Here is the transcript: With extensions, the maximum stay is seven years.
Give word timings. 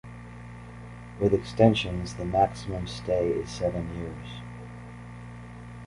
With 1.19 1.31
extensions, 1.31 2.15
the 2.15 2.25
maximum 2.25 2.87
stay 2.87 3.29
is 3.29 3.51
seven 3.51 3.95
years. 3.97 4.41